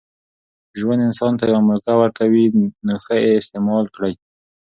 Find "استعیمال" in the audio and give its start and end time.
3.41-3.85